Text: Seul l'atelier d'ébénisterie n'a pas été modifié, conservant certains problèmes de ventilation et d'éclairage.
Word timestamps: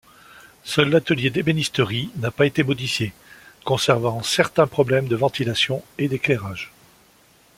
Seul 0.63 0.89
l'atelier 0.89 1.29
d'ébénisterie 1.29 2.09
n'a 2.15 2.31
pas 2.31 2.47
été 2.47 2.63
modifié, 2.63 3.13
conservant 3.63 4.23
certains 4.23 4.65
problèmes 4.65 5.07
de 5.07 5.15
ventilation 5.15 5.83
et 5.99 6.07
d'éclairage. 6.07 6.71